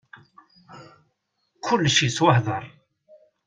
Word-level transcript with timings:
Kulec 1.65 1.97
yettwahdar. 2.03 2.63